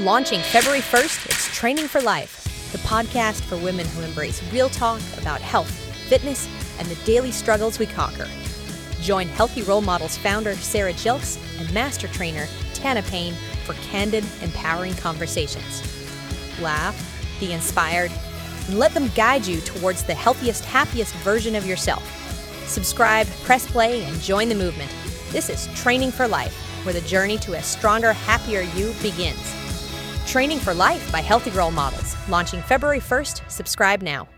[0.00, 4.98] Launching February 1st, it's Training for Life, the podcast for women who embrace real talk
[5.18, 5.70] about health,
[6.08, 8.26] fitness, and the daily struggles we conquer.
[9.02, 13.34] Join Healthy Role Models founder Sarah Gilks and master trainer Tanna Payne
[13.66, 15.82] for candid, empowering conversations.
[16.62, 16.96] Laugh,
[17.38, 18.10] be inspired,
[18.68, 22.02] and let them guide you towards the healthiest, happiest version of yourself.
[22.66, 24.90] Subscribe, press play, and join the movement.
[25.28, 26.56] This is Training for Life,
[26.86, 29.59] where the journey to a stronger, happier you begins.
[30.30, 33.50] Training for Life by Healthy Role Models, launching February 1st.
[33.50, 34.28] Subscribe now.